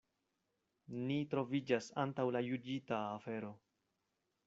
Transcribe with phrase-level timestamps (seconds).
[1.09, 3.57] Ni troviĝas antaŭ la juĝita afero.